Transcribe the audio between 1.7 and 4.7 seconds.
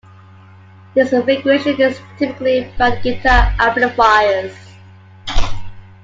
is typically found in guitar amplifiers.